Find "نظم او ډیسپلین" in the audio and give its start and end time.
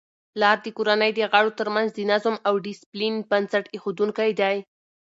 2.11-3.15